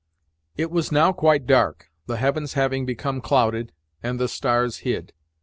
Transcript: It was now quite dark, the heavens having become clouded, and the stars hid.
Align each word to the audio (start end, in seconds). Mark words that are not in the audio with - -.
It 0.57 0.71
was 0.71 0.91
now 0.91 1.13
quite 1.13 1.45
dark, 1.45 1.91
the 2.07 2.17
heavens 2.17 2.53
having 2.53 2.87
become 2.87 3.21
clouded, 3.21 3.71
and 4.01 4.19
the 4.19 4.27
stars 4.27 4.77
hid. 4.77 5.13